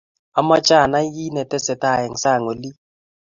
[0.39, 2.75] Omoche anai kiye tesetai eng sang olin